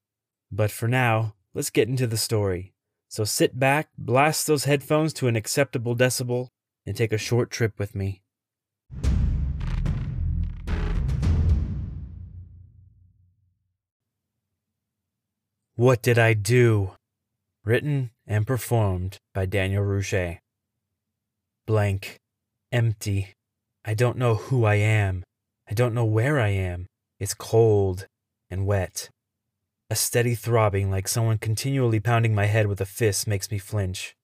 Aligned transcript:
But 0.51 0.71
for 0.71 0.89
now, 0.89 1.35
let's 1.55 1.71
get 1.71 1.89
into 1.89 2.07
the 2.07 2.17
story. 2.17 2.74
So 3.15 3.23
sit 3.23 3.61
back, 3.61 3.91
blast 3.97 4.49
those 4.49 4.65
headphones 4.65 5.13
to 5.13 5.29
an 5.29 5.37
acceptable 5.37 5.95
decibel, 5.95 6.49
and 6.85 6.97
take 6.97 7.13
a 7.13 7.17
short 7.17 7.49
trip 7.49 7.79
with 7.79 7.95
me. 7.95 8.23
What 15.77 16.03
Did 16.03 16.19
I 16.19 16.35
Do? 16.35 16.97
Written 17.65 18.11
and 18.27 18.49
performed 18.49 19.19
by 19.33 19.47
Daniel 19.47 19.85
Rouche. 19.85 20.39
Blank. 21.67 22.19
Empty. 22.73 23.29
I 23.85 23.95
don't 23.95 24.19
know 24.19 24.35
who 24.35 24.65
I 24.65 24.75
am. 24.75 25.23
I 25.71 25.75
don't 25.75 25.95
know 25.95 26.05
where 26.05 26.41
I 26.41 26.49
am. 26.49 26.89
It's 27.21 27.33
cold 27.33 28.09
and 28.51 28.67
wet. 28.67 29.09
A 29.91 29.97
steady 29.97 30.35
throbbing, 30.35 30.91
like 30.91 31.07
someone 31.07 31.39
continually 31.39 32.01
pounding 32.01 32.35
my 32.35 32.47
head 32.47 32.67
with 32.67 32.81
a 32.81 32.87
fist, 32.87 33.27
makes 33.27 33.51
me 33.51 33.59
flinch. 33.59 34.17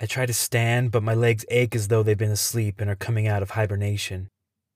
I 0.00 0.06
try 0.06 0.26
to 0.26 0.34
stand, 0.34 0.90
but 0.90 1.04
my 1.04 1.14
legs 1.14 1.44
ache 1.48 1.76
as 1.76 1.88
though 1.88 2.02
they've 2.02 2.18
been 2.18 2.32
asleep 2.32 2.80
and 2.80 2.90
are 2.90 2.96
coming 2.96 3.28
out 3.28 3.42
of 3.42 3.50
hibernation. 3.50 4.28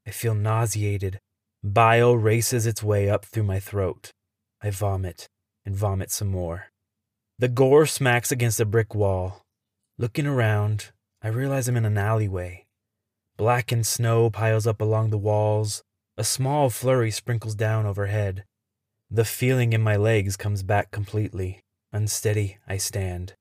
I 0.07 0.13
feel 0.13 0.35
nauseated. 0.35 1.19
Bile 1.65 2.17
races 2.17 2.67
its 2.67 2.83
way 2.83 3.11
up 3.11 3.25
through 3.25 3.43
my 3.43 3.59
throat. 3.59 4.13
I 4.63 4.71
vomit 4.71 5.27
and 5.65 5.75
vomit 5.75 6.13
some 6.13 6.29
more. 6.29 6.67
The 7.41 7.49
gore 7.49 7.87
smacks 7.87 8.31
against 8.31 8.61
a 8.61 8.65
brick 8.65 8.95
wall. 8.95 9.43
Looking 9.99 10.27
around, 10.27 10.93
I 11.21 11.29
realize 11.29 11.67
I'm 11.67 11.77
in 11.77 11.85
an 11.85 11.99
alleyway. 11.99 12.67
Blackened 13.37 13.87
snow 13.87 14.31
piles 14.31 14.67
up 14.67 14.81
along 14.81 15.11
the 15.11 15.19
walls. 15.19 15.83
A 16.17 16.23
small 16.23 16.71
flurry 16.71 17.11
sprinkles 17.11 17.57
down 17.57 17.85
overhead. 17.85 18.45
The 19.11 19.25
feeling 19.25 19.73
in 19.73 19.81
my 19.81 19.97
legs 19.97 20.37
comes 20.37 20.63
back 20.63 20.91
completely. 20.91 21.61
Unsteady, 21.93 22.59
I 22.67 22.77
stand. 22.77 23.35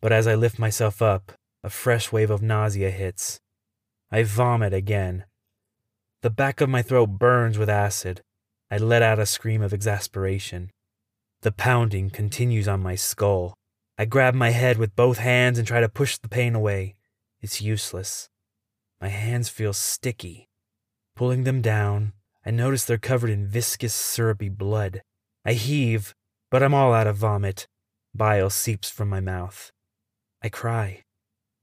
But 0.00 0.12
as 0.12 0.26
I 0.26 0.34
lift 0.34 0.58
myself 0.58 1.00
up, 1.00 1.32
a 1.64 1.70
fresh 1.70 2.12
wave 2.12 2.30
of 2.30 2.42
nausea 2.42 2.90
hits. 2.90 3.40
I 4.10 4.22
vomit 4.22 4.74
again. 4.74 5.24
The 6.22 6.30
back 6.30 6.60
of 6.60 6.68
my 6.68 6.82
throat 6.82 7.18
burns 7.18 7.56
with 7.56 7.70
acid. 7.70 8.20
I 8.70 8.76
let 8.76 9.02
out 9.02 9.18
a 9.18 9.26
scream 9.26 9.62
of 9.62 9.72
exasperation. 9.72 10.70
The 11.42 11.52
pounding 11.52 12.10
continues 12.10 12.68
on 12.68 12.80
my 12.80 12.94
skull. 12.94 13.54
I 13.96 14.04
grab 14.04 14.34
my 14.34 14.50
head 14.50 14.76
with 14.76 14.96
both 14.96 15.18
hands 15.18 15.58
and 15.58 15.66
try 15.66 15.80
to 15.80 15.88
push 15.88 16.18
the 16.18 16.28
pain 16.28 16.54
away. 16.54 16.96
It's 17.40 17.62
useless. 17.62 18.28
My 19.00 19.08
hands 19.08 19.48
feel 19.48 19.72
sticky. 19.72 20.48
Pulling 21.16 21.44
them 21.44 21.62
down, 21.62 22.12
I 22.44 22.50
notice 22.50 22.84
they're 22.84 22.98
covered 22.98 23.30
in 23.30 23.46
viscous, 23.46 23.94
syrupy 23.94 24.48
blood. 24.48 25.02
I 25.44 25.52
heave, 25.52 26.14
but 26.50 26.62
I'm 26.62 26.74
all 26.74 26.92
out 26.92 27.06
of 27.06 27.16
vomit. 27.16 27.66
Bile 28.14 28.50
seeps 28.50 28.90
from 28.90 29.08
my 29.08 29.20
mouth. 29.20 29.70
I 30.42 30.48
cry. 30.48 31.02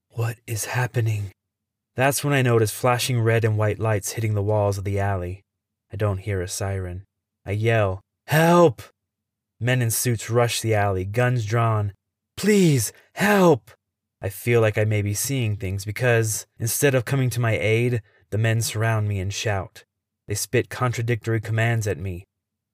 What 0.10 0.38
is 0.46 0.66
happening? 0.66 1.32
That's 1.96 2.24
when 2.24 2.34
I 2.34 2.42
notice 2.42 2.72
flashing 2.72 3.20
red 3.20 3.44
and 3.44 3.58
white 3.58 3.80
lights 3.80 4.14
hitting 4.14 4.36
the 4.36 4.44
walls 4.44 4.78
of 4.78 4.84
the 4.84 5.00
alley. 5.00 5.42
I 5.92 5.96
don't 5.96 6.20
hear 6.20 6.42
a 6.42 6.48
siren. 6.48 7.06
I 7.46 7.52
yell, 7.52 8.02
Help! 8.28 8.82
Men 9.60 9.82
in 9.82 9.90
suits 9.90 10.30
rush 10.30 10.62
the 10.62 10.76
alley, 10.76 11.06
guns 11.06 11.46
drawn. 11.46 11.94
Please, 12.36 12.94
help! 13.14 13.72
I 14.22 14.30
feel 14.30 14.62
like 14.62 14.78
I 14.78 14.84
may 14.84 15.02
be 15.02 15.14
seeing 15.14 15.56
things 15.56 15.86
because, 15.86 16.46
instead 16.60 16.94
of 16.94 17.06
coming 17.06 17.30
to 17.32 17.40
my 17.40 17.58
aid, 17.58 18.02
the 18.30 18.38
men 18.38 18.62
surround 18.62 19.08
me 19.08 19.20
and 19.20 19.34
shout. 19.34 19.86
They 20.28 20.36
spit 20.36 20.70
contradictory 20.70 21.40
commands 21.40 21.88
at 21.88 21.98
me. 21.98 22.26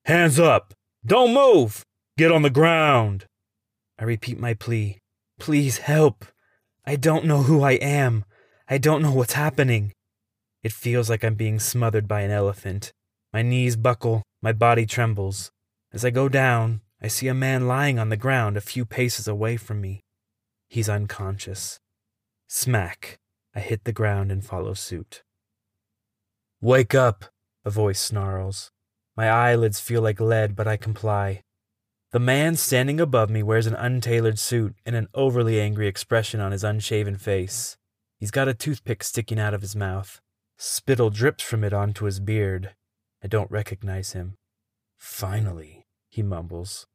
Hands 0.05 0.39
up! 0.39 0.73
Don't 1.05 1.33
move! 1.33 1.83
Get 2.17 2.31
on 2.31 2.41
the 2.41 2.49
ground! 2.49 3.25
I 3.99 4.03
repeat 4.05 4.39
my 4.39 4.53
plea. 4.53 4.99
Please 5.39 5.77
help! 5.77 6.25
I 6.85 6.95
don't 6.95 7.25
know 7.25 7.43
who 7.43 7.63
I 7.63 7.73
am. 7.73 8.25
I 8.69 8.77
don't 8.77 9.01
know 9.01 9.11
what's 9.11 9.33
happening. 9.33 9.93
It 10.63 10.71
feels 10.71 11.09
like 11.09 11.23
I'm 11.23 11.35
being 11.35 11.59
smothered 11.59 12.07
by 12.07 12.21
an 12.21 12.31
elephant. 12.31 12.91
My 13.31 13.41
knees 13.41 13.75
buckle, 13.75 14.23
my 14.41 14.51
body 14.51 14.85
trembles. 14.85 15.51
As 15.91 16.03
I 16.03 16.09
go 16.09 16.29
down, 16.29 16.81
I 17.01 17.07
see 17.07 17.27
a 17.27 17.33
man 17.33 17.67
lying 17.67 17.99
on 17.99 18.09
the 18.09 18.17
ground 18.17 18.57
a 18.57 18.61
few 18.61 18.85
paces 18.85 19.27
away 19.27 19.57
from 19.57 19.81
me. 19.81 20.01
He's 20.69 20.89
unconscious. 20.89 21.79
Smack. 22.47 23.19
I 23.55 23.59
hit 23.59 23.83
the 23.83 23.91
ground 23.91 24.31
and 24.31 24.43
follow 24.43 24.73
suit. 24.73 25.21
Wake 26.61 26.95
up, 26.95 27.25
a 27.65 27.69
voice 27.69 27.99
snarls. 27.99 28.71
My 29.15 29.29
eyelids 29.29 29.79
feel 29.79 30.01
like 30.01 30.19
lead, 30.19 30.55
but 30.55 30.67
I 30.67 30.77
comply. 30.77 31.43
The 32.11 32.19
man 32.19 32.55
standing 32.55 32.99
above 32.99 33.29
me 33.29 33.41
wears 33.41 33.65
an 33.65 33.75
untailored 33.75 34.37
suit 34.37 34.75
and 34.85 34.95
an 34.95 35.07
overly 35.13 35.59
angry 35.59 35.87
expression 35.87 36.39
on 36.39 36.51
his 36.51 36.63
unshaven 36.63 37.17
face. 37.17 37.77
He's 38.19 38.31
got 38.31 38.47
a 38.47 38.53
toothpick 38.53 39.03
sticking 39.03 39.39
out 39.39 39.53
of 39.53 39.61
his 39.61 39.75
mouth. 39.75 40.21
Spittle 40.57 41.09
drips 41.09 41.43
from 41.43 41.63
it 41.63 41.73
onto 41.73 42.05
his 42.05 42.19
beard. 42.19 42.75
I 43.23 43.27
don't 43.27 43.49
recognize 43.49 44.13
him. 44.13 44.35
Finally 44.97 45.83
he 46.09 46.21
mumbles. 46.21 46.85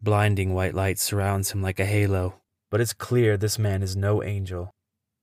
Blinding 0.00 0.54
white 0.54 0.74
light 0.74 0.98
surrounds 0.98 1.50
him 1.50 1.60
like 1.60 1.80
a 1.80 1.84
halo, 1.84 2.40
but 2.70 2.80
it's 2.80 2.92
clear 2.92 3.36
this 3.36 3.58
man 3.58 3.82
is 3.82 3.96
no 3.96 4.22
angel. 4.22 4.70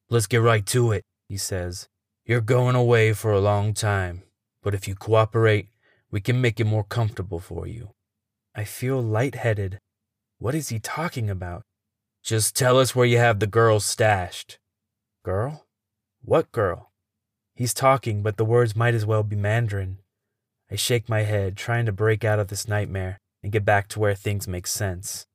Let's 0.09 0.27
get 0.27 0.41
right 0.41 0.65
to 0.67 0.91
it, 0.91 1.03
he 1.29 1.37
says. 1.37 1.87
You're 2.25 2.41
going 2.41 2.75
away 2.75 3.13
for 3.13 3.31
a 3.31 3.39
long 3.39 3.73
time, 3.73 4.23
but 4.67 4.75
if 4.75 4.85
you 4.85 4.95
cooperate, 4.95 5.69
we 6.11 6.19
can 6.19 6.41
make 6.41 6.59
it 6.59 6.65
more 6.65 6.83
comfortable 6.83 7.39
for 7.39 7.65
you. 7.65 7.91
I 8.53 8.65
feel 8.65 9.01
light-headed. 9.01 9.79
What 10.39 10.55
is 10.55 10.67
he 10.67 10.77
talking 10.77 11.29
about? 11.29 11.63
Just 12.21 12.53
tell 12.53 12.77
us 12.77 12.93
where 12.93 13.05
you 13.05 13.17
have 13.17 13.39
the 13.39 13.47
girl 13.47 13.79
stashed. 13.79 14.59
Girl? 15.23 15.65
What 16.21 16.51
girl? 16.51 16.91
He's 17.55 17.73
talking, 17.73 18.21
but 18.21 18.35
the 18.35 18.43
words 18.43 18.75
might 18.75 18.93
as 18.93 19.05
well 19.05 19.23
be 19.23 19.37
Mandarin. 19.37 19.99
I 20.69 20.75
shake 20.75 21.07
my 21.07 21.21
head, 21.21 21.55
trying 21.55 21.85
to 21.85 21.93
break 21.93 22.25
out 22.25 22.37
of 22.37 22.49
this 22.49 22.67
nightmare 22.67 23.19
and 23.41 23.53
get 23.53 23.63
back 23.63 23.87
to 23.87 24.01
where 24.01 24.15
things 24.15 24.49
make 24.49 24.67
sense. 24.67 25.27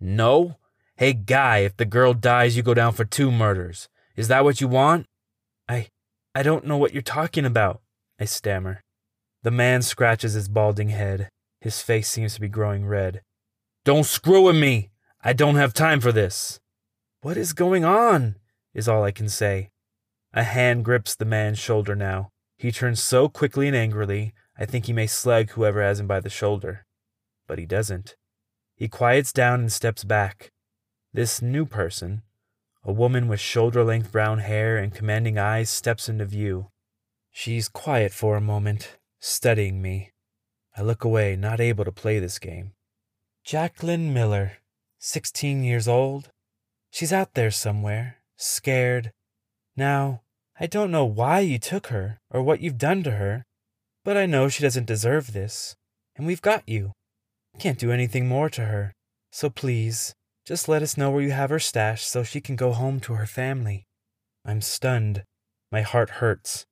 No? 0.00 0.56
Hey, 0.96 1.12
guy, 1.12 1.58
if 1.58 1.76
the 1.76 1.84
girl 1.84 2.14
dies, 2.14 2.56
you 2.56 2.62
go 2.62 2.72
down 2.72 2.94
for 2.94 3.04
two 3.04 3.30
murders. 3.30 3.90
Is 4.16 4.28
that 4.28 4.42
what 4.42 4.62
you 4.62 4.68
want? 4.68 5.04
I. 5.68 5.88
I 6.34 6.42
don't 6.42 6.64
know 6.64 6.78
what 6.78 6.94
you're 6.94 7.02
talking 7.02 7.44
about, 7.44 7.82
I 8.20 8.26
stammer. 8.26 8.82
The 9.42 9.50
man 9.50 9.82
scratches 9.82 10.34
his 10.34 10.48
balding 10.48 10.90
head. 10.90 11.30
His 11.60 11.82
face 11.82 12.08
seems 12.08 12.34
to 12.34 12.40
be 12.40 12.48
growing 12.48 12.86
red. 12.86 13.22
Don't 13.84 14.04
screw 14.04 14.42
with 14.42 14.56
me! 14.56 14.90
I 15.22 15.32
don't 15.32 15.56
have 15.56 15.74
time 15.74 16.00
for 16.00 16.12
this! 16.12 16.60
What 17.22 17.36
is 17.36 17.52
going 17.52 17.84
on? 17.84 18.36
is 18.74 18.86
all 18.86 19.02
I 19.02 19.10
can 19.10 19.28
say. 19.28 19.70
A 20.32 20.44
hand 20.44 20.84
grips 20.84 21.16
the 21.16 21.24
man's 21.24 21.58
shoulder 21.58 21.96
now. 21.96 22.30
He 22.56 22.70
turns 22.70 23.02
so 23.02 23.28
quickly 23.28 23.66
and 23.66 23.76
angrily, 23.76 24.34
I 24.56 24.66
think 24.66 24.86
he 24.86 24.92
may 24.92 25.06
slug 25.06 25.50
whoever 25.50 25.82
has 25.82 25.98
him 25.98 26.06
by 26.06 26.20
the 26.20 26.30
shoulder 26.30 26.86
but 27.50 27.58
he 27.58 27.66
doesn't. 27.66 28.14
He 28.76 28.86
quiets 28.86 29.32
down 29.32 29.58
and 29.58 29.72
steps 29.72 30.04
back. 30.04 30.52
This 31.12 31.42
new 31.42 31.66
person, 31.66 32.22
a 32.84 32.92
woman 32.92 33.26
with 33.26 33.40
shoulder 33.40 33.82
length 33.82 34.12
brown 34.12 34.38
hair 34.38 34.76
and 34.76 34.94
commanding 34.94 35.36
eyes, 35.36 35.68
steps 35.68 36.08
into 36.08 36.26
view. 36.26 36.68
She's 37.30 37.68
quiet 37.68 38.12
for 38.12 38.36
a 38.36 38.40
moment, 38.40 38.98
studying 39.20 39.80
me. 39.80 40.10
I 40.76 40.82
look 40.82 41.04
away, 41.04 41.36
not 41.36 41.60
able 41.60 41.84
to 41.84 41.92
play 41.92 42.18
this 42.18 42.38
game. 42.38 42.72
Jacqueline 43.44 44.12
Miller, 44.12 44.58
16 44.98 45.64
years 45.64 45.88
old. 45.88 46.30
She's 46.90 47.12
out 47.12 47.34
there 47.34 47.50
somewhere, 47.50 48.18
scared. 48.36 49.12
Now, 49.76 50.22
I 50.58 50.66
don't 50.66 50.90
know 50.90 51.04
why 51.04 51.40
you 51.40 51.58
took 51.58 51.86
her 51.86 52.20
or 52.30 52.42
what 52.42 52.60
you've 52.60 52.78
done 52.78 53.02
to 53.04 53.12
her, 53.12 53.44
but 54.04 54.16
I 54.16 54.26
know 54.26 54.48
she 54.48 54.62
doesn't 54.62 54.86
deserve 54.86 55.32
this, 55.32 55.76
and 56.16 56.26
we've 56.26 56.42
got 56.42 56.68
you. 56.68 56.92
Can't 57.58 57.78
do 57.78 57.92
anything 57.92 58.28
more 58.28 58.50
to 58.50 58.66
her, 58.66 58.92
so 59.30 59.50
please, 59.50 60.14
just 60.44 60.68
let 60.68 60.82
us 60.82 60.96
know 60.96 61.10
where 61.10 61.22
you 61.22 61.30
have 61.30 61.50
her 61.50 61.58
stashed 61.58 62.08
so 62.08 62.22
she 62.22 62.40
can 62.40 62.56
go 62.56 62.72
home 62.72 63.00
to 63.00 63.14
her 63.14 63.26
family. 63.26 63.86
I'm 64.44 64.60
stunned. 64.60 65.22
My 65.70 65.82
heart 65.82 66.10
hurts. 66.10 66.66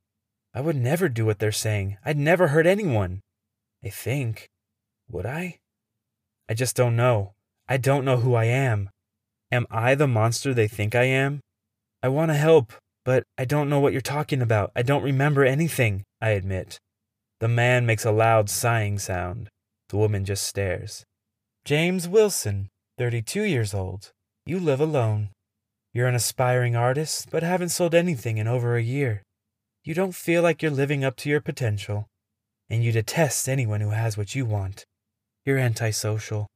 I 0.58 0.60
would 0.60 0.74
never 0.74 1.08
do 1.08 1.24
what 1.24 1.38
they're 1.38 1.52
saying. 1.52 1.98
I'd 2.04 2.18
never 2.18 2.48
hurt 2.48 2.66
anyone. 2.66 3.20
I 3.84 3.90
think. 3.90 4.48
Would 5.08 5.24
I? 5.24 5.60
I 6.48 6.54
just 6.54 6.74
don't 6.74 6.96
know. 6.96 7.34
I 7.68 7.76
don't 7.76 8.04
know 8.04 8.16
who 8.16 8.34
I 8.34 8.46
am. 8.46 8.90
Am 9.52 9.68
I 9.70 9.94
the 9.94 10.08
monster 10.08 10.52
they 10.52 10.66
think 10.66 10.96
I 10.96 11.04
am? 11.04 11.38
I 12.02 12.08
want 12.08 12.32
to 12.32 12.34
help, 12.34 12.72
but 13.04 13.22
I 13.38 13.44
don't 13.44 13.68
know 13.68 13.78
what 13.78 13.92
you're 13.92 14.00
talking 14.00 14.42
about. 14.42 14.72
I 14.74 14.82
don't 14.82 15.04
remember 15.04 15.44
anything, 15.44 16.02
I 16.20 16.30
admit. 16.30 16.80
The 17.38 17.46
man 17.46 17.86
makes 17.86 18.04
a 18.04 18.10
loud 18.10 18.50
sighing 18.50 18.98
sound. 18.98 19.50
The 19.90 19.96
woman 19.96 20.24
just 20.24 20.42
stares. 20.42 21.04
James 21.64 22.08
Wilson, 22.08 22.66
32 22.98 23.44
years 23.44 23.74
old. 23.74 24.10
You 24.44 24.58
live 24.58 24.80
alone. 24.80 25.28
You're 25.94 26.08
an 26.08 26.16
aspiring 26.16 26.74
artist, 26.74 27.28
but 27.30 27.44
haven't 27.44 27.68
sold 27.68 27.94
anything 27.94 28.38
in 28.38 28.48
over 28.48 28.74
a 28.74 28.82
year. 28.82 29.22
You 29.88 29.94
don't 29.94 30.14
feel 30.14 30.42
like 30.42 30.60
you're 30.60 30.70
living 30.70 31.02
up 31.02 31.16
to 31.16 31.30
your 31.30 31.40
potential, 31.40 32.10
and 32.68 32.84
you 32.84 32.92
detest 32.92 33.48
anyone 33.48 33.80
who 33.80 33.88
has 33.88 34.18
what 34.18 34.34
you 34.34 34.44
want. 34.44 34.84
You're 35.46 35.56
antisocial. 35.56 36.46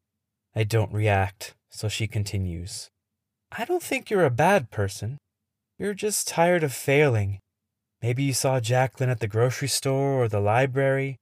I 0.54 0.64
don't 0.64 0.92
react, 0.92 1.54
so 1.70 1.88
she 1.88 2.06
continues. 2.06 2.90
I 3.50 3.64
don't 3.64 3.82
think 3.82 4.10
you're 4.10 4.26
a 4.26 4.30
bad 4.30 4.70
person. 4.70 5.16
You're 5.78 5.94
just 5.94 6.28
tired 6.28 6.62
of 6.62 6.74
failing. 6.74 7.38
Maybe 8.02 8.22
you 8.22 8.34
saw 8.34 8.60
Jacqueline 8.60 9.08
at 9.08 9.20
the 9.20 9.28
grocery 9.28 9.68
store 9.68 10.22
or 10.22 10.28
the 10.28 10.38
library. 10.38 11.16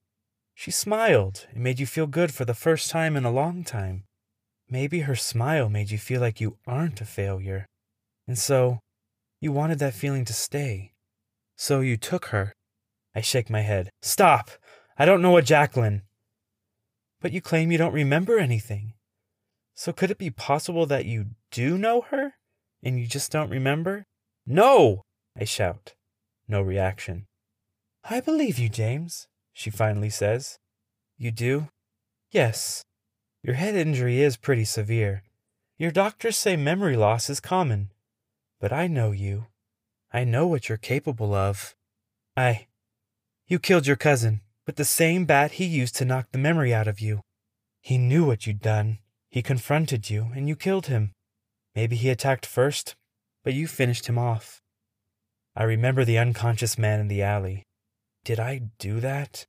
She 0.56 0.72
smiled. 0.72 1.46
and 1.52 1.62
made 1.62 1.78
you 1.78 1.86
feel 1.86 2.08
good 2.08 2.34
for 2.34 2.44
the 2.44 2.54
first 2.54 2.90
time 2.90 3.14
in 3.14 3.24
a 3.24 3.30
long 3.30 3.62
time. 3.62 4.02
Maybe 4.68 5.02
her 5.02 5.14
smile 5.14 5.68
made 5.68 5.92
you 5.92 5.98
feel 5.98 6.20
like 6.20 6.40
you 6.40 6.56
aren't 6.66 7.00
a 7.00 7.04
failure. 7.04 7.66
And 8.26 8.36
so, 8.36 8.80
you 9.40 9.52
wanted 9.52 9.78
that 9.78 9.94
feeling 9.94 10.24
to 10.24 10.32
stay. 10.32 10.90
So 11.60 11.80
you 11.80 11.98
took 11.98 12.28
her. 12.28 12.54
I 13.14 13.20
shake 13.20 13.50
my 13.50 13.60
head. 13.60 13.90
Stop! 14.00 14.48
I 14.96 15.04
don't 15.04 15.20
know 15.20 15.36
a 15.36 15.42
Jacqueline. 15.42 16.04
But 17.20 17.32
you 17.32 17.42
claim 17.42 17.70
you 17.70 17.76
don't 17.76 17.92
remember 17.92 18.38
anything. 18.38 18.94
So 19.74 19.92
could 19.92 20.10
it 20.10 20.16
be 20.16 20.30
possible 20.30 20.86
that 20.86 21.04
you 21.04 21.26
do 21.50 21.76
know 21.76 22.00
her 22.00 22.32
and 22.82 22.98
you 22.98 23.06
just 23.06 23.30
don't 23.30 23.50
remember? 23.50 24.06
No! 24.46 25.02
I 25.38 25.44
shout. 25.44 25.92
No 26.48 26.62
reaction. 26.62 27.26
I 28.08 28.22
believe 28.22 28.58
you, 28.58 28.70
James, 28.70 29.28
she 29.52 29.68
finally 29.68 30.08
says. 30.08 30.58
You 31.18 31.30
do? 31.30 31.68
Yes. 32.30 32.86
Your 33.42 33.56
head 33.56 33.74
injury 33.74 34.22
is 34.22 34.38
pretty 34.38 34.64
severe. 34.64 35.24
Your 35.76 35.90
doctors 35.90 36.38
say 36.38 36.56
memory 36.56 36.96
loss 36.96 37.28
is 37.28 37.38
common. 37.38 37.90
But 38.58 38.72
I 38.72 38.86
know 38.86 39.10
you. 39.10 39.49
I 40.12 40.24
know 40.24 40.46
what 40.46 40.68
you're 40.68 40.78
capable 40.78 41.34
of. 41.34 41.74
I. 42.36 42.66
You 43.46 43.58
killed 43.58 43.86
your 43.86 43.96
cousin 43.96 44.40
with 44.66 44.76
the 44.76 44.84
same 44.84 45.24
bat 45.24 45.52
he 45.52 45.64
used 45.64 45.96
to 45.96 46.04
knock 46.04 46.28
the 46.30 46.38
memory 46.38 46.72
out 46.72 46.88
of 46.88 47.00
you. 47.00 47.20
He 47.80 47.98
knew 47.98 48.24
what 48.24 48.46
you'd 48.46 48.60
done. 48.60 48.98
He 49.30 49.42
confronted 49.42 50.10
you, 50.10 50.28
and 50.34 50.48
you 50.48 50.56
killed 50.56 50.86
him. 50.86 51.12
Maybe 51.74 51.96
he 51.96 52.10
attacked 52.10 52.44
first, 52.46 52.96
but 53.44 53.54
you 53.54 53.66
finished 53.66 54.06
him 54.06 54.18
off. 54.18 54.60
I 55.56 55.62
remember 55.62 56.04
the 56.04 56.18
unconscious 56.18 56.78
man 56.78 57.00
in 57.00 57.08
the 57.08 57.22
alley. 57.22 57.64
Did 58.24 58.38
I 58.38 58.70
do 58.78 59.00
that? 59.00 59.46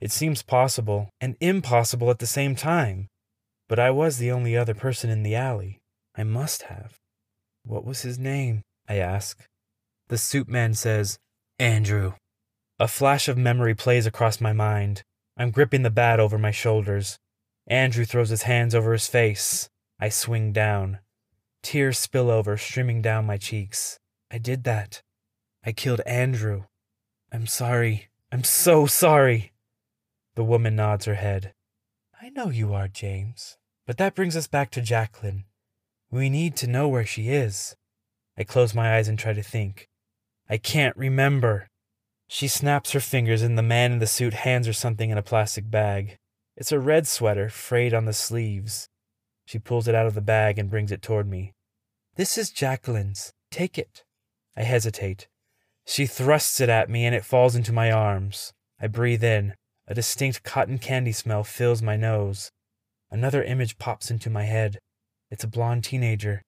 It 0.00 0.12
seems 0.12 0.42
possible 0.42 1.10
and 1.20 1.36
impossible 1.40 2.10
at 2.10 2.18
the 2.18 2.26
same 2.26 2.54
time. 2.54 3.08
But 3.68 3.78
I 3.78 3.90
was 3.90 4.18
the 4.18 4.30
only 4.30 4.56
other 4.56 4.74
person 4.74 5.08
in 5.08 5.22
the 5.22 5.34
alley. 5.34 5.80
I 6.14 6.22
must 6.22 6.62
have. 6.62 6.98
What 7.64 7.84
was 7.84 8.02
his 8.02 8.18
name? 8.18 8.62
I 8.88 8.96
ask. 8.96 9.46
The 10.08 10.18
suit 10.18 10.48
man 10.48 10.74
says, 10.74 11.18
Andrew. 11.58 12.14
A 12.78 12.88
flash 12.88 13.28
of 13.28 13.38
memory 13.38 13.74
plays 13.74 14.06
across 14.06 14.40
my 14.40 14.52
mind. 14.52 15.02
I'm 15.36 15.50
gripping 15.50 15.82
the 15.82 15.90
bat 15.90 16.20
over 16.20 16.38
my 16.38 16.50
shoulders. 16.50 17.18
Andrew 17.66 18.04
throws 18.04 18.28
his 18.28 18.42
hands 18.42 18.74
over 18.74 18.92
his 18.92 19.06
face. 19.06 19.70
I 19.98 20.10
swing 20.10 20.52
down. 20.52 20.98
Tears 21.62 21.98
spill 21.98 22.30
over, 22.30 22.56
streaming 22.56 23.00
down 23.00 23.24
my 23.24 23.38
cheeks. 23.38 23.98
I 24.30 24.38
did 24.38 24.64
that. 24.64 25.02
I 25.64 25.72
killed 25.72 26.02
Andrew. 26.04 26.64
I'm 27.32 27.46
sorry. 27.46 28.10
I'm 28.30 28.44
so 28.44 28.86
sorry. 28.86 29.52
The 30.34 30.44
woman 30.44 30.76
nods 30.76 31.06
her 31.06 31.14
head. 31.14 31.54
I 32.20 32.28
know 32.30 32.50
you 32.50 32.74
are, 32.74 32.88
James. 32.88 33.56
But 33.86 33.96
that 33.98 34.14
brings 34.14 34.36
us 34.36 34.46
back 34.46 34.70
to 34.72 34.82
Jacqueline. 34.82 35.44
We 36.10 36.28
need 36.28 36.56
to 36.56 36.66
know 36.66 36.88
where 36.88 37.06
she 37.06 37.30
is. 37.30 37.76
I 38.36 38.44
close 38.44 38.74
my 38.74 38.96
eyes 38.96 39.08
and 39.08 39.18
try 39.18 39.32
to 39.32 39.42
think. 39.42 39.88
I 40.48 40.58
can't 40.58 40.96
remember. 40.96 41.68
She 42.28 42.48
snaps 42.48 42.92
her 42.92 43.00
fingers, 43.00 43.42
and 43.42 43.56
the 43.56 43.62
man 43.62 43.92
in 43.92 43.98
the 43.98 44.06
suit 44.06 44.34
hands 44.34 44.66
her 44.66 44.72
something 44.72 45.10
in 45.10 45.18
a 45.18 45.22
plastic 45.22 45.70
bag. 45.70 46.18
It's 46.56 46.72
a 46.72 46.78
red 46.78 47.06
sweater, 47.06 47.48
frayed 47.48 47.94
on 47.94 48.04
the 48.04 48.12
sleeves. 48.12 48.88
She 49.46 49.58
pulls 49.58 49.88
it 49.88 49.94
out 49.94 50.06
of 50.06 50.14
the 50.14 50.20
bag 50.20 50.58
and 50.58 50.70
brings 50.70 50.92
it 50.92 51.02
toward 51.02 51.28
me. 51.28 51.52
This 52.16 52.38
is 52.38 52.50
Jacqueline's. 52.50 53.32
Take 53.50 53.78
it. 53.78 54.04
I 54.56 54.62
hesitate. 54.62 55.28
She 55.86 56.06
thrusts 56.06 56.60
it 56.60 56.68
at 56.68 56.88
me, 56.88 57.04
and 57.04 57.14
it 57.14 57.24
falls 57.24 57.56
into 57.56 57.72
my 57.72 57.90
arms. 57.90 58.52
I 58.80 58.86
breathe 58.86 59.24
in. 59.24 59.54
A 59.86 59.94
distinct 59.94 60.42
cotton 60.42 60.78
candy 60.78 61.12
smell 61.12 61.44
fills 61.44 61.82
my 61.82 61.96
nose. 61.96 62.50
Another 63.10 63.42
image 63.42 63.78
pops 63.78 64.10
into 64.10 64.30
my 64.30 64.44
head. 64.44 64.78
It's 65.30 65.44
a 65.44 65.48
blonde 65.48 65.84
teenager. 65.84 66.42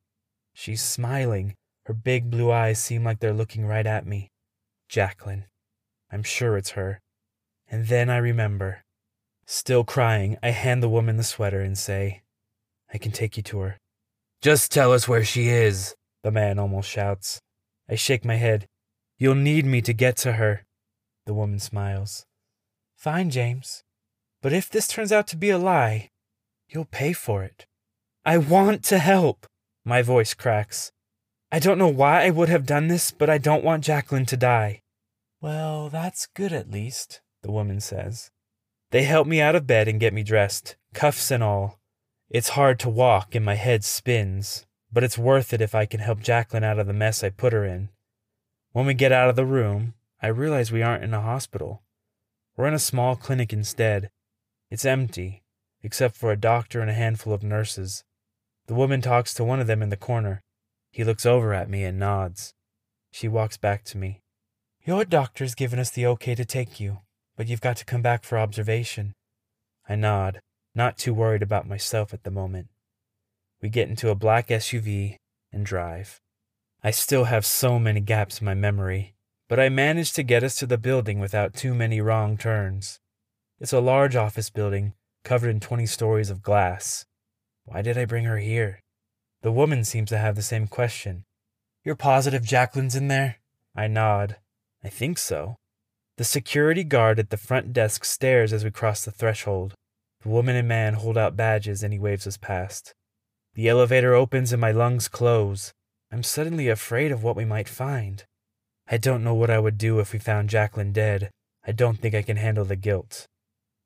She's 0.55 0.83
smiling. 0.83 1.55
Her 1.87 1.95
big 1.95 2.31
blue 2.31 2.51
eyes 2.51 2.81
seem 2.81 3.05
like 3.05 3.21
they're 3.21 3.33
looking 3.33 3.65
right 3.65 3.87
at 3.87 4.05
me. 4.05 4.33
Jacqueline. 4.89 5.45
I'm 6.11 6.25
sure 6.25 6.57
it's 6.57 6.71
her. 6.71 7.01
And 7.71 7.87
then 7.87 8.11
I 8.11 8.17
remember. 8.17 8.83
Still 9.47 9.85
crying, 9.85 10.37
I 10.43 10.51
hand 10.51 10.83
the 10.83 10.89
woman 10.89 11.17
the 11.17 11.23
sweater 11.23 11.61
and 11.61 11.79
say, 11.79 12.23
I 12.93 12.99
can 12.99 13.13
take 13.13 13.37
you 13.37 13.43
to 13.45 13.61
her. 13.61 13.79
Just 14.43 14.73
tell 14.73 14.93
us 14.93 15.07
where 15.07 15.23
she 15.23 15.47
is, 15.47 15.95
the 16.25 16.33
man 16.33 16.59
almost 16.59 16.91
shouts. 16.91 17.41
I 17.89 17.95
shake 17.95 18.25
my 18.25 18.35
head. 18.35 18.67
You'll 19.17 19.37
need 19.37 19.65
me 19.65 19.81
to 19.83 19.93
get 19.93 20.17
to 20.19 20.33
her. 20.33 20.67
The 21.25 21.35
woman 21.35 21.61
smiles. 21.61 22.27
Fine, 22.97 23.31
James. 23.31 23.85
But 24.43 24.53
if 24.53 24.69
this 24.69 24.89
turns 24.89 25.13
out 25.13 25.29
to 25.29 25.37
be 25.37 25.51
a 25.51 25.59
lie, 25.59 26.11
you'll 26.69 26.85
pay 26.85 27.13
for 27.13 27.45
it. 27.45 27.65
I 28.25 28.39
want 28.39 28.83
to 28.87 28.99
help. 28.99 29.47
My 29.85 30.03
voice 30.03 30.35
cracks. 30.35 30.91
I 31.53 31.59
don't 31.59 31.79
know 31.79 31.89
why 31.89 32.25
I 32.25 32.31
would 32.31 32.49
have 32.49 32.67
done 32.67 32.89
this, 32.89 33.11
but 33.11 33.31
I 33.31 33.39
don't 33.39 33.65
want 33.65 33.85
Jacqueline 33.85 34.27
to 34.27 34.37
die. 34.37 34.83
Well, 35.41 35.89
that's 35.89 36.27
good 36.27 36.53
at 36.53 36.71
least, 36.71 37.21
the 37.43 37.53
woman 37.53 37.81
says. 37.81 38.31
They 38.91 39.05
help 39.05 39.27
me 39.27 39.41
out 39.41 39.55
of 39.55 39.67
bed 39.67 39.89
and 39.89 40.01
get 40.01 40.15
me 40.15 40.23
dressed, 40.23 40.77
cuffs 40.93 41.31
and 41.31 41.43
all. 41.43 41.79
It's 42.29 42.51
hard 42.51 42.81
to 42.81 42.89
walk 42.89 43.35
and 43.35 43.45
my 43.45 43.55
head 43.55 43.85
spins, 43.85 44.67
but 44.93 45.05
it's 45.05 45.19
worth 45.19 45.53
it 45.53 45.61
if 45.61 45.75
I 45.75 45.87
can 45.87 46.01
help 46.01 46.21
Jacqueline 46.21 46.65
out 46.65 46.79
of 46.79 46.87
the 46.87 46.93
mess 46.93 47.23
I 47.23 47.31
put 47.31 47.53
her 47.53 47.65
in. 47.65 47.91
When 48.73 48.87
we 48.87 48.95
get 48.95 49.13
out 49.13 49.29
of 49.29 49.37
the 49.37 49.47
room, 49.47 49.95
I 50.21 50.29
realize 50.29 50.73
we 50.73 50.83
aren't 50.83 51.05
in 51.05 51.15
a 51.15 51.21
hospital. 51.21 51.83
We're 52.57 52.67
in 52.67 52.75
a 52.75 52.79
small 52.79 53.15
clinic 53.15 53.53
instead. 53.53 54.11
It's 54.71 54.85
empty, 54.85 55.45
except 55.83 56.17
for 56.17 56.33
a 56.33 56.37
doctor 56.37 56.81
and 56.81 56.91
a 56.91 56.95
handful 56.95 57.33
of 57.33 57.43
nurses. 57.43 58.03
The 58.67 58.75
woman 58.75 59.01
talks 59.01 59.33
to 59.35 59.45
one 59.45 59.61
of 59.61 59.67
them 59.67 59.83
in 59.83 59.91
the 59.91 59.97
corner. 59.97 60.43
He 60.97 61.05
looks 61.05 61.27
over 61.27 61.53
at 61.53 61.69
me 61.69 61.85
and 61.85 61.99
nods. 61.99 62.55
She 63.11 63.29
walks 63.29 63.59
back 63.59 63.85
to 63.85 63.99
me. 63.99 64.23
Your 64.83 65.05
doctor's 65.05 65.55
given 65.55 65.79
us 65.79 65.91
the 65.91 66.07
okay 66.07 66.35
to 66.35 66.47
take 66.47 66.81
you, 66.81 67.01
but 67.37 67.49
you've 67.49 67.61
got 67.61 67.77
to 67.77 67.85
come 67.85 68.01
back 68.01 68.25
for 68.25 68.39
observation. 68.39 69.13
I 69.87 69.97
nod, 69.97 70.41
not 70.75 70.97
too 70.97 71.13
worried 71.13 71.43
about 71.43 71.69
myself 71.69 72.15
at 72.15 72.23
the 72.23 72.31
moment. 72.31 72.69
We 73.61 73.69
get 73.69 73.91
into 73.91 74.09
a 74.09 74.15
black 74.15 74.49
SUV 74.49 75.17
and 75.53 75.67
drive. 75.67 76.19
I 76.83 76.93
still 76.93 77.25
have 77.25 77.45
so 77.45 77.79
many 77.79 78.01
gaps 78.01 78.41
in 78.41 78.47
my 78.47 78.55
memory, 78.55 79.17
but 79.51 79.61
I 79.61 79.69
manage 79.69 80.15
to 80.15 80.23
get 80.23 80.43
us 80.43 80.55
to 80.61 80.67
the 80.67 80.79
building 80.79 81.19
without 81.19 81.53
too 81.53 81.75
many 81.75 82.01
wrong 82.01 82.39
turns. 82.39 83.01
It's 83.61 83.75
a 83.75 83.81
large 83.81 84.17
office 84.17 84.49
building 84.49 84.95
covered 85.25 85.51
in 85.51 85.61
20 85.61 85.85
stories 85.85 86.31
of 86.31 86.41
glass. 86.41 87.05
Why 87.67 87.83
did 87.83 87.99
I 87.99 88.07
bring 88.07 88.25
her 88.25 88.39
here? 88.39 88.81
The 89.47 89.53
woman 89.53 89.85
seems 89.85 90.09
to 90.09 90.19
have 90.19 90.35
the 90.35 90.43
same 90.43 90.67
question. 90.67 91.23
You're 91.85 91.95
positive 91.95 92.43
Jacqueline's 92.43 92.97
in 92.97 93.07
there? 93.07 93.37
I 93.77 93.87
nod. 93.87 94.39
I 94.83 94.89
think 94.89 95.19
so. 95.19 95.55
The 96.17 96.25
security 96.25 96.83
guard 96.83 97.21
at 97.21 97.31
the 97.31 97.37
front 97.37 97.73
desk 97.73 98.05
stares 98.05 98.53
as 98.53 98.65
we 98.65 98.73
cross 98.73 99.05
the 99.05 99.13
threshold. 99.13 99.75
The 100.23 100.31
woman 100.31 100.57
and 100.57 100.67
man 100.67 100.95
hold 100.95 101.17
out 101.17 101.37
badges 101.37 101.85
and 101.85 101.93
he 101.93 101.99
waves 102.01 102.27
us 102.27 102.37
past. 102.37 102.93
The 103.55 103.69
elevator 103.69 104.15
opens 104.15 104.51
and 104.51 104.61
my 104.61 104.73
lungs 104.73 105.07
close. 105.07 105.73
I'm 106.11 106.25
suddenly 106.25 106.69
afraid 106.69 107.13
of 107.13 107.23
what 107.23 107.37
we 107.37 107.45
might 107.45 107.69
find. 107.69 108.25
I 108.89 108.97
don't 108.97 109.23
know 109.23 109.35
what 109.35 109.49
I 109.49 109.61
would 109.61 109.79
do 109.79 110.01
if 110.01 110.13
we 110.13 110.19
found 110.19 110.51
Jacqueline 110.51 110.91
dead. 110.91 111.31
I 111.65 111.71
don't 111.71 112.01
think 112.01 112.17
I 112.17 112.23
can 112.23 112.37
handle 112.37 112.65
the 112.65 112.75
guilt. 112.75 113.29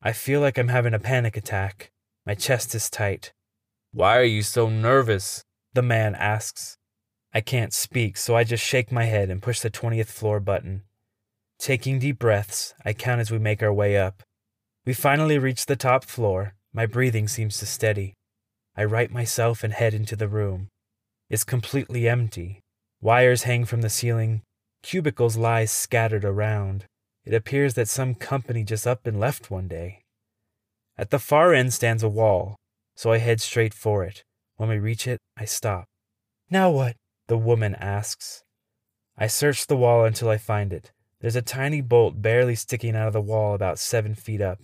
I 0.01 0.13
feel 0.13 0.41
like 0.41 0.57
I'm 0.57 0.69
having 0.69 0.95
a 0.95 0.99
panic 0.99 1.37
attack. 1.37 1.91
My 2.25 2.35
chest 2.35 2.75
is 2.75 2.89
tight. 2.89 3.35
Why 3.93 4.17
are 4.17 4.25
you 4.25 4.41
so 4.41 4.71
nervous? 4.71 5.45
The 5.73 5.83
man 5.83 6.15
asks. 6.15 6.77
I 7.33 7.41
can't 7.41 7.73
speak, 7.73 8.17
so 8.17 8.35
I 8.35 8.43
just 8.43 8.65
shake 8.65 8.91
my 8.91 9.05
head 9.05 9.31
and 9.31 9.43
push 9.43 9.61
the 9.61 9.71
20th 9.71 10.09
floor 10.09 10.41
button. 10.41 10.83
Taking 11.59 11.99
deep 11.99 12.19
breaths, 12.19 12.75
I 12.85 12.93
count 12.93 13.21
as 13.21 13.31
we 13.31 13.39
make 13.39 13.63
our 13.63 13.73
way 13.73 13.97
up. 13.97 14.23
We 14.85 14.95
finally 14.95 15.39
reach 15.39 15.67
the 15.67 15.77
top 15.77 16.05
floor. 16.05 16.55
My 16.73 16.87
breathing 16.87 17.29
seems 17.29 17.59
to 17.59 17.67
steady. 17.67 18.15
I 18.77 18.85
right 18.85 19.11
myself 19.13 19.63
and 19.63 19.73
head 19.73 19.95
into 19.95 20.17
the 20.17 20.29
room. 20.29 20.69
It's 21.29 21.45
completely 21.45 22.09
empty. 22.09 22.61
Wires 23.01 23.45
hang 23.45 23.65
from 23.65 23.83
the 23.83 23.91
ceiling. 23.91 24.43
Cubicles 24.83 25.37
lie 25.37 25.67
scattered 25.67 26.25
around. 26.25 26.87
It 27.25 27.35
appears 27.35 27.75
that 27.75 27.89
some 27.89 28.15
company 28.15 28.65
just 28.65 28.87
up 28.87 29.07
and 29.07 29.21
left 29.21 29.51
one 29.51 29.69
day. 29.69 30.01
At 30.99 31.11
the 31.11 31.19
far 31.19 31.55
end 31.55 31.73
stands 31.73 32.03
a 32.03 32.09
wall, 32.09 32.57
so 32.97 33.13
I 33.13 33.19
head 33.19 33.41
straight 33.41 33.75
for 33.75 34.03
it. 34.03 34.25
When 34.61 34.69
we 34.69 34.79
reach 34.79 35.07
it, 35.07 35.23
I 35.39 35.47
stop. 35.47 35.87
Now 36.51 36.71
what? 36.71 36.97
The 37.29 37.39
woman 37.39 37.75
asks. 37.77 38.45
I 39.17 39.27
search 39.27 39.67
the 39.67 39.75
wall 39.75 40.05
until 40.05 40.29
I 40.29 40.37
find 40.37 40.71
it. 40.71 40.93
There's 41.19 41.35
a 41.35 41.41
tiny 41.41 41.81
bolt 41.81 42.21
barely 42.21 42.55
sticking 42.57 42.95
out 42.95 43.07
of 43.07 43.15
the 43.15 43.23
wall 43.23 43.55
about 43.55 43.79
seven 43.79 44.15
feet 44.15 44.43
up. 44.43 44.59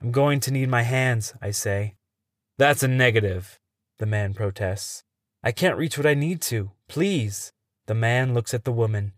I'm 0.00 0.12
going 0.12 0.40
to 0.40 0.50
need 0.50 0.70
my 0.70 0.80
hands, 0.80 1.34
I 1.42 1.50
say. 1.50 1.96
That's 2.56 2.82
a 2.82 2.88
negative, 2.88 3.58
the 3.98 4.06
man 4.06 4.32
protests. 4.32 5.04
I 5.44 5.52
can't 5.52 5.76
reach 5.76 5.98
what 5.98 6.06
I 6.06 6.14
need 6.14 6.40
to. 6.48 6.70
Please. 6.88 7.52
The 7.86 7.94
man 7.94 8.32
looks 8.32 8.54
at 8.54 8.64
the 8.64 8.72
woman. 8.72 9.12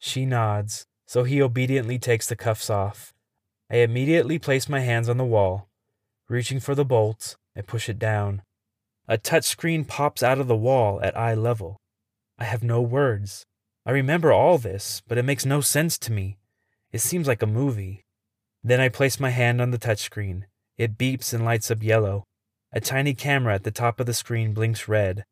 She 0.00 0.26
nods, 0.26 0.86
so 1.06 1.22
he 1.22 1.40
obediently 1.40 2.00
takes 2.00 2.26
the 2.26 2.34
cuffs 2.34 2.68
off. 2.68 3.14
I 3.70 3.76
immediately 3.76 4.40
place 4.40 4.68
my 4.68 4.80
hands 4.80 5.08
on 5.08 5.18
the 5.18 5.24
wall. 5.24 5.68
Reaching 6.28 6.58
for 6.58 6.74
the 6.74 6.84
bolt, 6.84 7.36
I 7.56 7.60
push 7.60 7.88
it 7.88 8.00
down. 8.00 8.42
A 9.08 9.18
touchscreen 9.18 9.86
pops 9.86 10.22
out 10.22 10.38
of 10.38 10.46
the 10.46 10.56
wall 10.56 11.00
at 11.02 11.16
eye 11.16 11.34
level. 11.34 11.76
I 12.38 12.44
have 12.44 12.62
no 12.62 12.80
words. 12.80 13.44
I 13.84 13.90
remember 13.90 14.32
all 14.32 14.58
this, 14.58 15.02
but 15.08 15.18
it 15.18 15.24
makes 15.24 15.44
no 15.44 15.60
sense 15.60 15.98
to 15.98 16.12
me. 16.12 16.38
It 16.92 17.00
seems 17.00 17.26
like 17.26 17.42
a 17.42 17.46
movie. 17.46 18.04
Then 18.62 18.80
I 18.80 18.88
place 18.88 19.18
my 19.18 19.30
hand 19.30 19.60
on 19.60 19.72
the 19.72 19.78
touchscreen. 19.78 20.44
It 20.78 20.96
beeps 20.96 21.34
and 21.34 21.44
lights 21.44 21.70
up 21.70 21.82
yellow. 21.82 22.24
A 22.72 22.80
tiny 22.80 23.12
camera 23.12 23.54
at 23.54 23.64
the 23.64 23.70
top 23.70 23.98
of 23.98 24.06
the 24.06 24.14
screen 24.14 24.54
blinks 24.54 24.86
red. 24.86 25.24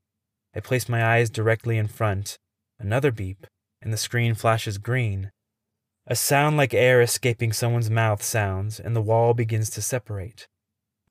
I 0.55 0.61
place 0.61 0.89
my 0.89 1.05
eyes 1.05 1.31
directly 1.31 1.79
in 1.79 1.87
front. 1.87 2.39
Another 2.81 3.12
beep, 3.12 3.47
and 3.81 3.93
the 3.93 3.97
screen 3.97 4.35
flashes 4.35 4.79
green. 4.79 5.31
A 6.07 6.17
sound 6.17 6.57
like 6.57 6.75
air 6.75 7.00
escaping 7.00 7.53
someone's 7.53 7.89
mouth 7.89 8.23
sounds, 8.23 8.81
and 8.81 8.97
the 8.97 9.03
wall 9.03 9.33
begins 9.33 9.71
to 9.71 9.83
separate. 9.83 10.49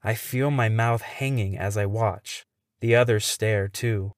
I 0.04 0.13
feel 0.13 0.51
my 0.51 0.68
mouth 0.68 1.01
hanging 1.01 1.58
as 1.58 1.78
I 1.78 1.86
watch. 1.86 2.46
The 2.81 2.95
others 2.95 3.25
stare 3.25 3.67
too. 3.67 4.13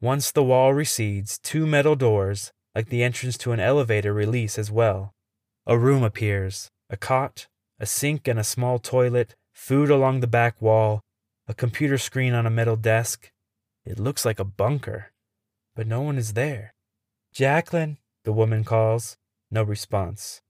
Once 0.00 0.30
the 0.30 0.44
wall 0.44 0.74
recedes, 0.74 1.38
two 1.38 1.66
metal 1.66 1.96
doors, 1.96 2.52
like 2.74 2.88
the 2.88 3.02
entrance 3.02 3.38
to 3.38 3.52
an 3.52 3.60
elevator, 3.60 4.12
release 4.12 4.58
as 4.58 4.70
well. 4.70 5.14
A 5.66 5.78
room 5.78 6.02
appears 6.02 6.68
a 6.90 6.96
cot, 6.96 7.46
a 7.80 7.86
sink 7.86 8.28
and 8.28 8.38
a 8.38 8.44
small 8.44 8.78
toilet, 8.78 9.34
food 9.54 9.90
along 9.90 10.20
the 10.20 10.26
back 10.26 10.60
wall, 10.60 11.00
a 11.48 11.54
computer 11.54 11.96
screen 11.96 12.34
on 12.34 12.46
a 12.46 12.50
metal 12.50 12.76
desk. 12.76 13.30
It 13.84 13.98
looks 13.98 14.24
like 14.24 14.38
a 14.38 14.44
bunker, 14.44 15.12
but 15.74 15.86
no 15.86 16.02
one 16.02 16.18
is 16.18 16.34
there. 16.34 16.74
Jacqueline, 17.32 17.98
the 18.24 18.32
woman 18.32 18.64
calls. 18.64 19.16
No 19.50 19.62
response. 19.62 20.40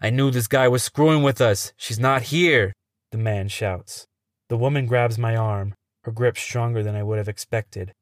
I 0.00 0.10
knew 0.10 0.30
this 0.30 0.48
guy 0.48 0.68
was 0.68 0.82
screwing 0.82 1.22
with 1.22 1.40
us. 1.40 1.72
She's 1.76 1.98
not 1.98 2.22
here, 2.22 2.72
the 3.10 3.18
man 3.18 3.48
shouts. 3.48 4.06
The 4.48 4.56
woman 4.56 4.86
grabs 4.86 5.18
my 5.18 5.36
arm, 5.36 5.74
her 6.04 6.12
grip 6.12 6.36
stronger 6.36 6.82
than 6.82 6.94
I 6.94 7.02
would 7.02 7.18
have 7.18 7.28
expected. 7.28 7.92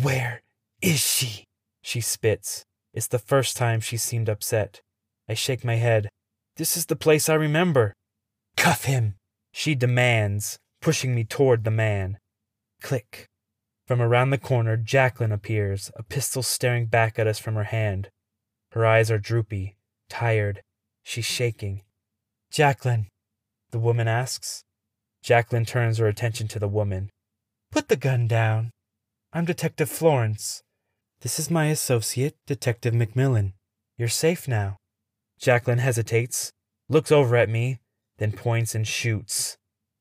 Where 0.00 0.42
is 0.80 1.00
she? 1.00 1.44
She 1.82 2.00
spits. 2.00 2.64
It's 2.92 3.06
the 3.06 3.18
first 3.18 3.56
time 3.56 3.80
she 3.80 3.96
seemed 3.96 4.28
upset. 4.28 4.80
I 5.28 5.34
shake 5.34 5.64
my 5.64 5.76
head. 5.76 6.08
This 6.56 6.76
is 6.76 6.86
the 6.86 6.96
place 6.96 7.28
I 7.28 7.34
remember. 7.34 7.94
Cuff 8.56 8.84
him, 8.84 9.16
she 9.52 9.74
demands, 9.74 10.58
pushing 10.80 11.14
me 11.14 11.24
toward 11.24 11.64
the 11.64 11.70
man. 11.70 12.18
Click. 12.80 13.26
From 13.86 14.00
around 14.00 14.30
the 14.30 14.38
corner, 14.38 14.76
Jacqueline 14.76 15.32
appears, 15.32 15.90
a 15.96 16.02
pistol 16.02 16.42
staring 16.42 16.86
back 16.86 17.18
at 17.18 17.26
us 17.26 17.38
from 17.38 17.54
her 17.54 17.64
hand. 17.64 18.08
Her 18.72 18.86
eyes 18.86 19.10
are 19.10 19.18
droopy, 19.18 19.76
tired. 20.08 20.62
She's 21.02 21.24
shaking. 21.24 21.82
Jacqueline, 22.50 23.08
the 23.70 23.78
woman 23.78 24.08
asks. 24.08 24.64
Jacqueline 25.22 25.64
turns 25.64 25.98
her 25.98 26.06
attention 26.06 26.48
to 26.48 26.58
the 26.58 26.68
woman. 26.68 27.10
Put 27.74 27.88
the 27.88 27.96
gun 27.96 28.28
down. 28.28 28.70
I'm 29.32 29.46
Detective 29.46 29.90
Florence. 29.90 30.62
This 31.22 31.40
is 31.40 31.50
my 31.50 31.66
associate, 31.66 32.36
Detective 32.46 32.94
McMillan. 32.94 33.54
You're 33.98 34.06
safe 34.06 34.46
now. 34.46 34.76
Jacqueline 35.40 35.78
hesitates, 35.78 36.52
looks 36.88 37.10
over 37.10 37.34
at 37.34 37.48
me, 37.48 37.80
then 38.18 38.30
points 38.30 38.76
and 38.76 38.86
shoots. 38.86 39.56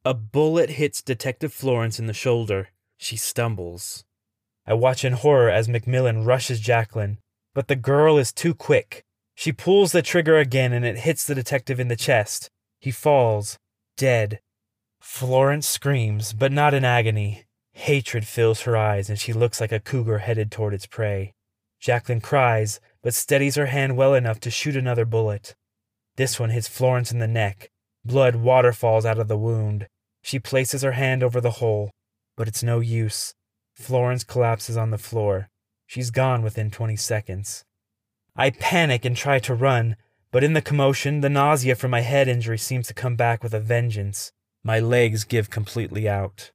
A 0.06 0.14
bullet 0.14 0.70
hits 0.70 1.02
Detective 1.02 1.52
Florence 1.52 1.98
in 1.98 2.06
the 2.06 2.14
shoulder. 2.14 2.70
She 2.98 3.18
stumbles. 3.18 4.06
I 4.68 4.76
watch 4.76 5.04
in 5.04 5.14
horror 5.14 5.50
as 5.50 5.68
McMillan 5.68 6.28
rushes 6.28 6.60
Jacqueline, 6.60 7.18
but 7.56 7.70
the 7.70 7.76
girl 7.76 8.20
is 8.20 8.32
too 8.32 8.54
quick. 8.54 9.04
She 9.34 9.52
pulls 9.52 9.94
the 9.94 10.04
trigger 10.04 10.38
again 10.38 10.74
and 10.74 10.86
it 10.86 11.00
hits 11.00 11.26
the 11.26 11.34
detective 11.34 11.80
in 11.80 11.88
the 11.88 11.96
chest. 11.96 12.52
He 12.80 12.92
falls, 12.92 13.58
dead. 13.98 14.42
Florence 15.02 15.68
screams, 15.68 16.34
but 16.34 16.52
not 16.52 16.76
in 16.76 16.86
agony. 16.86 17.46
Hatred 17.74 18.26
fills 18.26 18.62
her 18.62 18.78
eyes, 18.78 19.10
and 19.10 19.20
she 19.20 19.34
looks 19.34 19.60
like 19.60 19.72
a 19.72 19.80
cougar 19.80 20.20
headed 20.20 20.52
toward 20.52 20.74
its 20.74 20.86
prey. 20.86 21.34
Jacqueline 21.80 22.22
cries, 22.22 22.80
but 23.02 23.14
steadies 23.14 23.56
her 23.56 23.66
hand 23.66 23.98
well 23.98 24.14
enough 24.14 24.40
to 24.42 24.52
shoot 24.52 24.76
another 24.76 25.06
bullet. 25.06 25.56
This 26.16 26.40
one 26.40 26.52
hits 26.52 26.68
Florence 26.68 27.12
in 27.12 27.20
the 27.20 27.28
neck. 27.28 27.70
Blood 28.06 28.38
waterfalls 28.38 29.06
out 29.06 29.20
of 29.20 29.28
the 29.28 29.38
wound. 29.38 29.88
She 30.22 30.40
places 30.40 30.82
her 30.84 30.94
hand 30.94 31.24
over 31.24 31.42
the 31.42 31.60
hole, 31.60 31.92
but 32.38 32.48
it's 32.48 32.64
no 32.64 32.80
use. 32.80 33.34
Florence 33.76 34.24
collapses 34.24 34.78
on 34.78 34.92
the 34.92 34.98
floor. 34.98 35.50
She's 35.86 36.12
gone 36.12 36.42
within 36.42 36.72
20 36.72 36.96
seconds. 36.96 37.66
I 38.36 38.52
panic 38.52 39.04
and 39.04 39.18
try 39.18 39.40
to 39.40 39.54
run, 39.54 39.98
but 40.32 40.44
in 40.44 40.54
the 40.54 40.62
commotion, 40.62 41.20
the 41.20 41.30
nausea 41.30 41.76
from 41.76 41.92
my 41.92 42.02
head 42.02 42.30
injury 42.30 42.58
seems 42.58 42.88
to 42.88 42.94
come 42.94 43.18
back 43.18 43.44
with 43.44 43.54
a 43.54 43.60
vengeance. 43.60 44.32
My 44.64 44.80
legs 44.80 45.26
give 45.26 45.50
completely 45.50 46.08
out. 46.08 46.53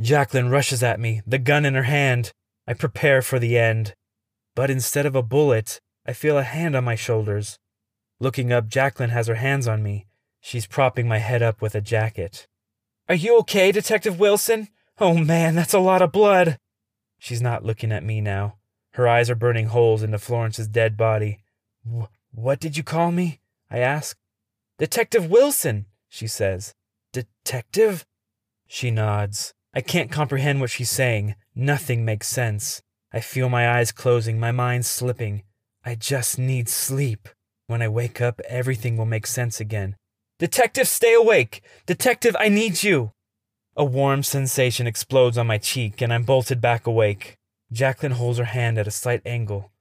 Jacqueline 0.00 0.50
rushes 0.50 0.82
at 0.82 1.00
me, 1.00 1.22
the 1.26 1.38
gun 1.38 1.64
in 1.64 1.74
her 1.74 1.84
hand. 1.84 2.32
I 2.66 2.74
prepare 2.74 3.22
for 3.22 3.38
the 3.38 3.58
end. 3.58 3.94
But 4.54 4.70
instead 4.70 5.06
of 5.06 5.14
a 5.14 5.22
bullet, 5.22 5.80
I 6.06 6.12
feel 6.12 6.38
a 6.38 6.42
hand 6.42 6.76
on 6.76 6.84
my 6.84 6.94
shoulders. 6.94 7.58
Looking 8.20 8.52
up, 8.52 8.68
Jacqueline 8.68 9.10
has 9.10 9.26
her 9.26 9.36
hands 9.36 9.68
on 9.68 9.82
me. 9.82 10.06
She's 10.40 10.66
propping 10.66 11.08
my 11.08 11.18
head 11.18 11.42
up 11.42 11.60
with 11.60 11.74
a 11.74 11.80
jacket. 11.80 12.46
Are 13.08 13.14
you 13.14 13.38
okay, 13.40 13.72
Detective 13.72 14.18
Wilson? 14.18 14.68
Oh 14.98 15.14
man, 15.14 15.54
that's 15.54 15.74
a 15.74 15.78
lot 15.78 16.02
of 16.02 16.12
blood. 16.12 16.58
She's 17.18 17.42
not 17.42 17.64
looking 17.64 17.92
at 17.92 18.04
me 18.04 18.20
now. 18.20 18.56
Her 18.92 19.06
eyes 19.06 19.28
are 19.28 19.34
burning 19.34 19.66
holes 19.66 20.02
into 20.02 20.18
Florence's 20.18 20.68
dead 20.68 20.96
body. 20.96 21.40
What 22.32 22.60
did 22.60 22.76
you 22.76 22.82
call 22.82 23.12
me? 23.12 23.40
I 23.70 23.78
ask. 23.78 24.16
Detective 24.78 25.30
Wilson, 25.30 25.86
she 26.08 26.26
says. 26.26 26.74
Detective? 27.12 28.06
She 28.66 28.90
nods. 28.90 29.54
I 29.76 29.82
can't 29.82 30.10
comprehend 30.10 30.62
what 30.62 30.70
she's 30.70 30.88
saying. 30.88 31.34
Nothing 31.54 32.02
makes 32.02 32.28
sense. 32.28 32.80
I 33.12 33.20
feel 33.20 33.50
my 33.50 33.68
eyes 33.68 33.92
closing, 33.92 34.40
my 34.40 34.50
mind 34.50 34.86
slipping. 34.86 35.42
I 35.84 35.96
just 35.96 36.38
need 36.38 36.70
sleep. 36.70 37.28
When 37.66 37.82
I 37.82 37.88
wake 37.88 38.22
up, 38.22 38.40
everything 38.48 38.96
will 38.96 39.04
make 39.04 39.26
sense 39.26 39.60
again. 39.60 39.96
Detective, 40.38 40.88
stay 40.88 41.12
awake! 41.12 41.62
Detective, 41.84 42.34
I 42.40 42.48
need 42.48 42.82
you! 42.82 43.12
A 43.76 43.84
warm 43.84 44.22
sensation 44.22 44.86
explodes 44.86 45.36
on 45.36 45.46
my 45.46 45.58
cheek, 45.58 46.00
and 46.00 46.10
I'm 46.10 46.24
bolted 46.24 46.62
back 46.62 46.86
awake. 46.86 47.36
Jacqueline 47.70 48.12
holds 48.12 48.38
her 48.38 48.44
hand 48.44 48.78
at 48.78 48.86
a 48.86 48.90
slight 48.90 49.20
angle. 49.26 49.72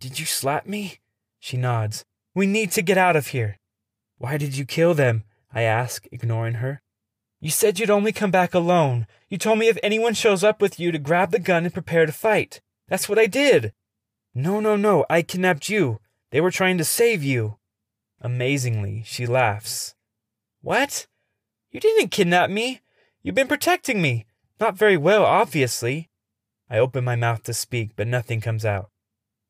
Did 0.00 0.18
you 0.18 0.24
slap 0.24 0.66
me? 0.66 1.00
She 1.40 1.58
nods. 1.58 2.04
We 2.34 2.46
need 2.46 2.70
to 2.72 2.80
get 2.80 2.96
out 2.96 3.16
of 3.16 3.28
here. 3.28 3.58
Why 4.16 4.38
did 4.38 4.56
you 4.56 4.64
kill 4.64 4.94
them? 4.94 5.24
I 5.52 5.62
ask, 5.62 6.06
ignoring 6.10 6.54
her. 6.54 6.81
You 7.42 7.50
said 7.50 7.80
you'd 7.80 7.90
only 7.90 8.12
come 8.12 8.30
back 8.30 8.54
alone. 8.54 9.08
You 9.28 9.36
told 9.36 9.58
me 9.58 9.66
if 9.66 9.76
anyone 9.82 10.14
shows 10.14 10.44
up 10.44 10.62
with 10.62 10.78
you 10.78 10.92
to 10.92 10.98
grab 11.00 11.32
the 11.32 11.40
gun 11.40 11.64
and 11.64 11.74
prepare 11.74 12.06
to 12.06 12.12
fight. 12.12 12.60
That's 12.86 13.08
what 13.08 13.18
I 13.18 13.26
did. 13.26 13.72
No, 14.32 14.60
no, 14.60 14.76
no, 14.76 15.04
I 15.10 15.22
kidnapped 15.22 15.68
you. 15.68 15.98
They 16.30 16.40
were 16.40 16.52
trying 16.52 16.78
to 16.78 16.84
save 16.84 17.24
you. 17.24 17.56
Amazingly, 18.20 19.02
she 19.04 19.26
laughs. 19.26 19.96
What? 20.60 21.08
You 21.72 21.80
didn't 21.80 22.12
kidnap 22.12 22.48
me. 22.48 22.80
You've 23.24 23.34
been 23.34 23.48
protecting 23.48 24.00
me. 24.00 24.24
Not 24.60 24.78
very 24.78 24.96
well, 24.96 25.24
obviously. 25.24 26.10
I 26.70 26.78
open 26.78 27.02
my 27.02 27.16
mouth 27.16 27.42
to 27.42 27.54
speak, 27.54 27.96
but 27.96 28.06
nothing 28.06 28.40
comes 28.40 28.64
out. 28.64 28.88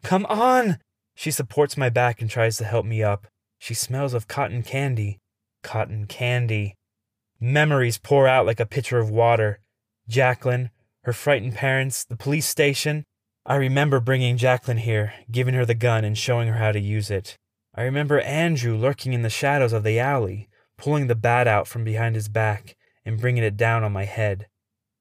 Come 0.02 0.24
on! 0.30 0.78
She 1.14 1.30
supports 1.30 1.76
my 1.76 1.90
back 1.90 2.22
and 2.22 2.30
tries 2.30 2.56
to 2.56 2.64
help 2.64 2.86
me 2.86 3.02
up. 3.02 3.26
She 3.58 3.74
smells 3.74 4.14
of 4.14 4.28
cotton 4.28 4.62
candy. 4.62 5.18
Cotton 5.62 6.06
candy. 6.06 6.74
Memories 7.44 7.98
pour 7.98 8.28
out 8.28 8.46
like 8.46 8.60
a 8.60 8.66
pitcher 8.66 9.00
of 9.00 9.10
water. 9.10 9.58
Jacqueline, 10.06 10.70
her 11.02 11.12
frightened 11.12 11.56
parents, 11.56 12.04
the 12.04 12.14
police 12.14 12.46
station. 12.46 13.04
I 13.44 13.56
remember 13.56 13.98
bringing 13.98 14.36
Jacqueline 14.36 14.76
here, 14.76 15.14
giving 15.28 15.54
her 15.54 15.66
the 15.66 15.74
gun, 15.74 16.04
and 16.04 16.16
showing 16.16 16.46
her 16.46 16.58
how 16.58 16.70
to 16.70 16.78
use 16.78 17.10
it. 17.10 17.36
I 17.74 17.82
remember 17.82 18.20
Andrew 18.20 18.76
lurking 18.76 19.12
in 19.12 19.22
the 19.22 19.28
shadows 19.28 19.72
of 19.72 19.82
the 19.82 19.98
alley, 19.98 20.48
pulling 20.78 21.08
the 21.08 21.16
bat 21.16 21.48
out 21.48 21.66
from 21.66 21.82
behind 21.82 22.14
his 22.14 22.28
back 22.28 22.76
and 23.04 23.20
bringing 23.20 23.42
it 23.42 23.56
down 23.56 23.82
on 23.82 23.90
my 23.90 24.04
head. 24.04 24.46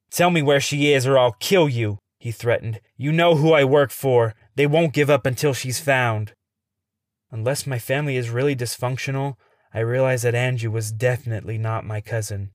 Tell 0.10 0.31
me 0.31 0.41
where 0.41 0.60
she 0.60 0.91
is 0.91 1.05
or 1.05 1.19
I'll 1.19 1.33
kill 1.33 1.69
you, 1.69 2.00
he 2.17 2.31
threatened. 2.31 2.81
You 2.98 3.12
know 3.12 3.36
who 3.36 3.53
I 3.53 3.65
work 3.65 3.91
for. 3.91 4.33
They 4.55 4.65
won't 4.65 4.93
give 4.93 5.12
up 5.12 5.27
until 5.27 5.53
she's 5.53 5.79
found. 5.79 6.33
Unless 7.29 7.67
my 7.67 7.77
family 7.77 8.15
is 8.15 8.31
really 8.31 8.55
dysfunctional, 8.55 9.36
I 9.74 9.80
realize 9.80 10.24
that 10.24 10.36
Andrew 10.36 10.70
was 10.70 10.92
definitely 10.92 11.58
not 11.58 11.86
my 11.86 12.01
cousin. 12.01 12.51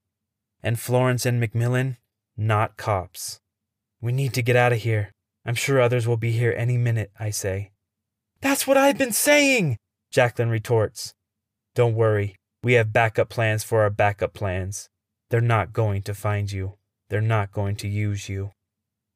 And 0.61 0.79
Florence 0.79 1.25
and 1.25 1.41
McMillan, 1.41 1.97
not 2.35 2.77
cops. 2.77 3.39
We 4.01 4.11
need 4.11 4.33
to 4.33 4.41
get 4.41 4.55
out 4.55 4.73
of 4.73 4.79
here. 4.79 5.11
I'm 5.45 5.55
sure 5.55 5.81
others 5.81 6.07
will 6.07 6.17
be 6.17 6.31
here 6.31 6.53
any 6.55 6.77
minute, 6.77 7.11
I 7.19 7.29
say. 7.29 7.71
That's 8.41 8.67
what 8.67 8.77
I've 8.77 8.97
been 8.97 9.13
saying, 9.13 9.77
Jacqueline 10.11 10.49
retorts. 10.49 11.13
Don't 11.73 11.95
worry, 11.95 12.35
we 12.63 12.73
have 12.73 12.93
backup 12.93 13.29
plans 13.29 13.63
for 13.63 13.81
our 13.81 13.89
backup 13.89 14.33
plans. 14.33 14.89
They're 15.29 15.41
not 15.41 15.73
going 15.73 16.01
to 16.03 16.13
find 16.13 16.51
you. 16.51 16.73
They're 17.09 17.21
not 17.21 17.51
going 17.51 17.75
to 17.77 17.87
use 17.87 18.29
you. 18.29 18.51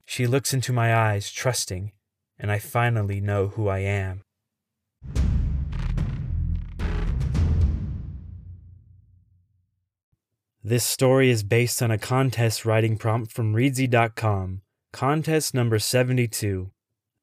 She 0.06 0.26
looks 0.26 0.54
into 0.54 0.74
my 0.74 0.96
eyes, 0.96 1.32
trusting, 1.32 1.92
and 2.40 2.52
I 2.52 2.60
finally 2.60 3.22
know 3.22 3.48
who 3.48 3.68
I 3.68 3.80
am. 3.80 4.22
This 10.64 10.84
story 10.84 11.32
is 11.32 11.42
based 11.42 11.82
on 11.82 11.90
a 11.90 11.98
contest 11.98 12.66
writing 12.66 12.96
prompt 12.96 13.32
from 13.32 13.56
Reedsy.com. 13.56 14.62
Contest 14.94 15.56
number 15.56 15.80
72. 15.80 16.70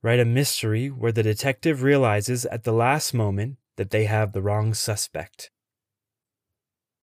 Write 0.02 0.18
a 0.18 0.24
mystery 0.24 0.88
where 0.88 1.12
the 1.12 1.22
detective 1.22 1.84
realizes 1.84 2.46
at 2.46 2.64
the 2.64 2.72
last 2.72 3.14
moment 3.14 3.58
that 3.76 3.90
they 3.90 4.06
have 4.06 4.32
the 4.32 4.42
wrong 4.42 4.74
suspect. 4.74 5.52